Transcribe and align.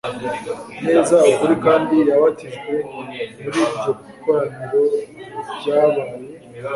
neza 0.87 1.17
ukuri 1.31 1.53
kandi 1.65 1.95
yabatijwe 2.09 2.73
muri 2.93 3.17
iryo 3.43 3.65
koraniro 4.21 4.81
ryabaye 5.57 6.13